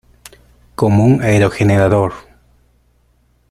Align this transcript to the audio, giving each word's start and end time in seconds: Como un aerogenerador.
Como 0.73 1.05
un 1.05 1.21
aerogenerador. 1.21 2.13